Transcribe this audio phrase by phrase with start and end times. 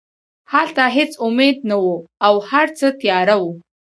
[0.53, 1.89] هلته هېڅ امید نه و
[2.27, 3.51] او هرڅه تیاره وو